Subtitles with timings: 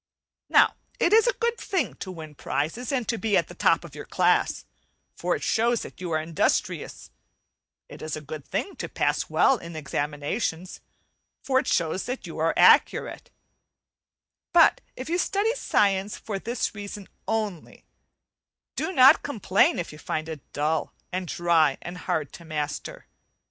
[0.49, 3.93] Now it is a good thing to win prizes and be at the top of
[3.93, 4.65] your class,
[5.15, 7.11] for it shows that you are industrious;
[7.87, 10.79] it is a good thing to pass well in examinations,
[11.43, 13.29] for it show that you are accurate;
[14.53, 17.85] but if you study science for this reason only,
[18.75, 23.05] do not complain if you find it full, and dry, and hard to master.